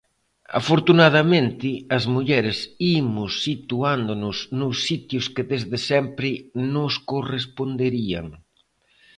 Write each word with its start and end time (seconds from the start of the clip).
Afortunadamente, 0.59 1.69
as 1.97 2.03
mulleres 2.13 2.57
imos 2.99 3.31
situándonos 3.45 4.37
nos 4.59 4.75
sitios 4.87 5.25
que 5.33 5.43
desde 5.51 5.77
sempre 5.91 6.29
nos 6.73 6.93
corresponderían. 7.11 8.27